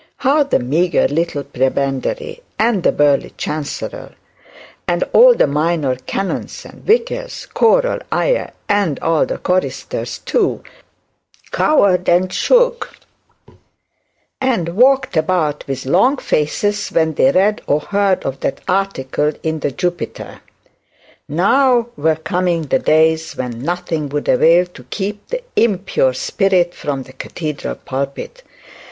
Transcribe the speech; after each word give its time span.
How 0.17 0.41
the 0.41 0.57
meagre 0.57 1.07
little 1.09 1.43
prebendary, 1.43 2.41
and 2.57 2.81
the 2.81 2.91
burly 2.91 3.35
chancellor, 3.37 4.15
and 4.87 5.03
all 5.13 5.35
the 5.35 5.45
minor 5.45 5.95
canons 5.95 6.65
and 6.65 6.83
vicars 6.83 7.45
choral, 7.53 7.99
ay, 8.11 8.49
and 8.67 8.99
all 9.01 9.27
the 9.27 9.37
choristers 9.37 10.17
too, 10.17 10.63
cowered 11.51 12.09
and 12.09 12.33
shook 12.33 12.95
and 14.41 14.69
walked 14.69 15.15
about 15.15 15.67
with 15.67 15.85
long 15.85 16.17
faces 16.17 16.89
when 16.89 17.13
they 17.13 17.31
read 17.31 17.61
or 17.67 17.81
heard 17.81 18.23
of 18.25 18.39
that 18.39 18.59
article 18.67 19.27
of 19.43 19.61
the 19.61 19.69
Jupiter. 19.69 20.41
Now 21.29 21.89
were 21.95 22.15
coming 22.15 22.63
the 22.63 22.79
days 22.79 23.33
when 23.37 23.61
nothing 23.61 24.09
would 24.09 24.27
avail 24.27 24.65
to 24.65 24.83
keep 24.85 25.27
the 25.27 25.43
impure 25.55 26.13
spirit 26.15 26.73
from 26.73 27.03
the 27.03 27.13
cathedral 27.13 27.75
pulpit. 27.75 28.41